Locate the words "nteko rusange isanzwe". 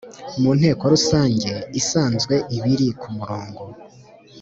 0.57-2.35